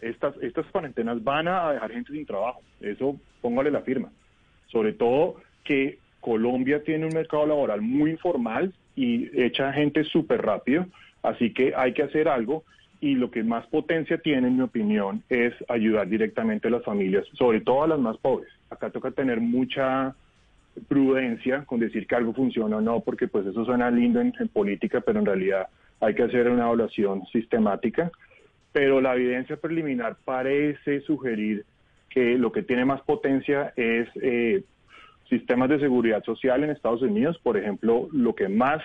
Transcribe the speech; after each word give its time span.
estas, 0.00 0.36
estas 0.42 0.66
cuarentenas 0.66 1.22
van 1.22 1.48
a 1.48 1.72
dejar 1.72 1.92
gente 1.92 2.12
sin 2.12 2.26
trabajo. 2.26 2.60
Eso 2.80 3.18
póngale 3.40 3.70
la 3.70 3.82
firma. 3.82 4.10
Sobre 4.66 4.92
todo 4.92 5.36
que 5.62 5.98
Colombia 6.20 6.82
tiene 6.82 7.06
un 7.06 7.14
mercado 7.14 7.46
laboral 7.46 7.82
muy 7.82 8.12
informal 8.12 8.72
y 8.96 9.28
echa 9.40 9.72
gente 9.72 10.04
súper 10.04 10.42
rápido. 10.42 10.86
Así 11.22 11.52
que 11.52 11.74
hay 11.74 11.92
que 11.92 12.02
hacer 12.02 12.28
algo 12.28 12.64
y 13.00 13.14
lo 13.14 13.30
que 13.30 13.42
más 13.42 13.66
potencia 13.66 14.18
tiene, 14.18 14.48
en 14.48 14.56
mi 14.56 14.62
opinión, 14.62 15.22
es 15.28 15.52
ayudar 15.68 16.08
directamente 16.08 16.68
a 16.68 16.70
las 16.70 16.84
familias, 16.84 17.26
sobre 17.34 17.60
todo 17.60 17.82
a 17.82 17.88
las 17.88 17.98
más 17.98 18.16
pobres. 18.16 18.50
Acá 18.70 18.90
toca 18.90 19.10
tener 19.10 19.40
mucha 19.40 20.14
prudencia 20.88 21.64
con 21.66 21.80
decir 21.80 22.06
que 22.06 22.14
algo 22.14 22.32
funciona 22.32 22.78
o 22.78 22.80
no, 22.80 23.00
porque 23.00 23.28
pues 23.28 23.46
eso 23.46 23.64
suena 23.64 23.90
lindo 23.90 24.20
en, 24.20 24.32
política, 24.52 25.00
pero 25.00 25.18
en 25.18 25.26
realidad 25.26 25.68
hay 26.00 26.14
que 26.14 26.22
hacer 26.22 26.48
una 26.48 26.64
evaluación 26.64 27.26
sistemática. 27.26 28.10
Pero 28.74 29.00
la 29.00 29.14
evidencia 29.14 29.56
preliminar 29.56 30.16
parece 30.24 31.00
sugerir 31.02 31.64
que 32.10 32.36
lo 32.36 32.50
que 32.50 32.64
tiene 32.64 32.84
más 32.84 33.00
potencia 33.02 33.72
es 33.76 34.08
eh, 34.20 34.64
sistemas 35.28 35.68
de 35.68 35.78
seguridad 35.78 36.24
social 36.24 36.64
en 36.64 36.70
Estados 36.70 37.00
Unidos. 37.02 37.38
Por 37.40 37.56
ejemplo, 37.56 38.08
lo 38.10 38.34
que 38.34 38.48
más 38.48 38.82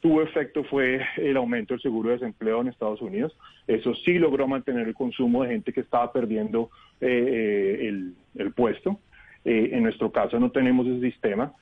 tuvo 0.00 0.20
efecto 0.22 0.64
fue 0.64 1.00
el 1.16 1.36
aumento 1.36 1.74
del 1.74 1.80
seguro 1.80 2.08
de 2.08 2.16
desempleo 2.16 2.60
en 2.60 2.66
Estados 2.66 3.00
Unidos. 3.00 3.32
Eso 3.68 3.94
sí 4.04 4.18
logró 4.18 4.48
mantener 4.48 4.88
el 4.88 4.94
consumo 4.94 5.44
de 5.44 5.50
gente 5.50 5.72
que 5.72 5.82
estaba 5.82 6.12
perdiendo 6.12 6.68
eh, 7.00 7.78
eh, 7.82 7.88
el, 8.34 8.52
puesto. 8.52 8.98
En 9.44 9.84
nuestro 9.84 10.10
caso 10.10 10.40
no 10.40 10.50
tenemos 10.50 10.88
ese 10.88 11.00
sistema, 11.12 11.52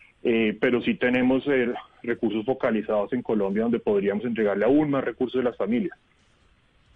pero 0.59 0.81
sí 0.81 0.95
tenemos 0.95 1.45
recursos 2.03 2.47
focalizados 2.47 3.13
en 3.13 3.23
Colombia 3.23 3.65
donde 3.65 3.79
podríamos 3.79 4.25
entregarle 4.25 4.65
aún 4.65 4.91
más 4.91 5.05
recursos 5.05 5.43
a 5.43 5.45
las 5.45 5.57
familias. 5.57 5.97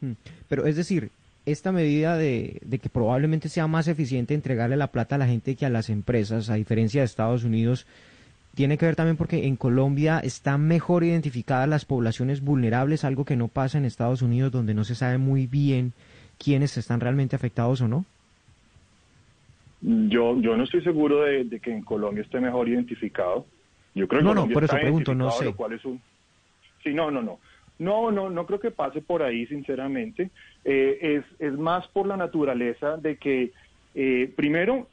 Mm. 0.03 0.13
Pero 0.49 0.67
es 0.67 0.77
decir, 0.77 1.11
esta 1.47 1.73
medida 1.73 2.19
de, 2.19 2.61
de, 2.63 2.79
que 2.79 2.91
probablemente 2.91 3.49
sea 3.49 3.67
más 3.67 3.89
eficiente 3.89 4.35
entregarle 4.35 4.77
la 4.77 4.89
plata 4.89 5.15
a 5.15 5.19
la 5.19 5.27
gente 5.27 5.57
que 5.57 5.65
a 5.65 5.71
las 5.71 5.89
empresas, 5.89 6.51
a 6.51 6.55
diferencia 6.55 7.01
de 7.01 7.07
Estados 7.07 7.45
Unidos, 7.45 7.87
tiene 8.55 8.77
que 8.77 8.87
ver 8.87 8.97
también 8.97 9.17
porque 9.17 9.47
en 9.47 9.57
Colombia 9.57 10.19
están 10.19 10.67
mejor 10.69 11.05
identificadas 11.05 11.69
las 11.69 11.85
poblaciones 11.85 12.43
vulnerables, 12.43 13.05
algo 13.05 13.25
que 13.25 13.37
no 13.37 13.49
pasa 13.49 13.79
en 13.79 13.87
Estados 13.87 14.21
Unidos, 14.21 14.53
donde 14.53 14.75
no 14.75 14.85
se 14.85 14.95
sabe 14.95 15.17
muy 15.17 15.47
bien 15.47 15.95
quiénes 16.39 16.77
están 16.77 17.01
realmente 17.01 17.35
afectados 17.35 17.81
o 17.81 17.89
no. 17.89 18.05
Yo, 19.81 20.39
yo 20.41 20.57
no 20.57 20.65
estoy 20.65 20.83
seguro 20.83 21.23
de, 21.23 21.61
que 21.61 21.73
en 21.73 21.83
Colombia 21.83 22.23
esté 22.23 22.41
mejor 22.41 22.69
identificado. 22.69 23.47
Yo 23.95 24.07
creo 24.07 24.21
que 24.21 24.25
no, 24.25 24.35
no, 24.35 24.49
por 24.49 24.65
eso 24.65 24.77
pregunto, 24.77 25.15
no 25.15 25.31
sé. 25.31 25.49
es 25.49 25.85
un... 25.85 26.01
Sí, 26.83 26.93
no, 26.93 27.11
no, 27.11 27.23
no. 27.23 27.39
No, 27.83 28.13
no, 28.13 28.31
no 28.31 28.47
creo 28.47 28.61
que 28.61 28.71
pase 28.71 29.01
por 29.01 29.25
ahí, 29.25 29.45
sinceramente. 29.47 30.31
Eh, 30.65 30.99
es, 31.01 31.25
es 31.41 31.59
más 31.59 31.89
por 31.89 32.07
la 32.07 32.17
naturaleza 32.17 32.97
de 32.97 33.17
que, 33.17 33.51
eh, 33.97 34.33
primero, 34.37 34.87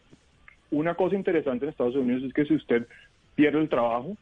una 0.71 0.95
cosa 0.95 1.15
interesante 1.15 1.65
en 1.65 1.69
Estados 1.69 1.95
Unidos 1.95 2.23
es 2.23 2.33
que 2.33 2.45
si 2.45 2.55
usted 2.55 2.87
pierde 3.35 3.59
el 3.59 3.69
trabajo, 3.69 4.17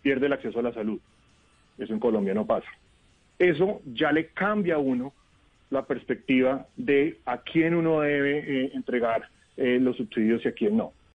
pierde 0.00 0.26
el 0.26 0.32
acceso 0.32 0.60
a 0.60 0.62
la 0.62 0.72
salud. 0.72 1.00
Eso 1.76 1.92
en 1.92 1.98
Colombia 1.98 2.34
no 2.34 2.46
pasa. 2.46 2.68
Eso 3.38 3.80
ya 3.92 4.12
le 4.12 4.28
cambia 4.28 4.76
a 4.76 4.78
uno 4.78 5.12
la 5.70 5.84
perspectiva 5.84 6.66
de 6.76 7.18
a 7.24 7.38
quién 7.38 7.74
uno 7.74 8.00
debe 8.00 8.38
eh, 8.38 8.70
entregar 8.74 9.28
eh, 9.56 9.78
los 9.80 9.96
subsidios 9.96 10.44
y 10.44 10.48
a 10.48 10.52
quién 10.52 10.76
no. 10.76 10.92